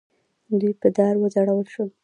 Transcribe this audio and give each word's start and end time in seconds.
دوی 0.59 0.73
په 0.81 0.87
دار 0.97 1.13
وځړول 1.17 1.67
شول. 1.73 1.89